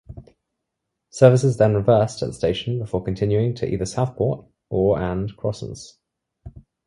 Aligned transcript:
Services 1.11 1.57
then 1.57 1.75
reversed 1.75 2.23
at 2.23 2.25
the 2.29 2.33
station 2.33 2.79
before 2.79 3.03
continuing 3.03 3.53
to 3.53 3.71
either 3.71 3.85
Southport 3.85 4.47
or 4.71 4.99
and 4.99 5.37
Crossens. 5.37 5.99